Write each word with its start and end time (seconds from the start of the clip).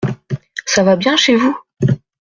Ça 0.65 0.81
va 0.81 0.95
bien 0.95 1.15
chez 1.15 1.35
vous?… 1.35 1.55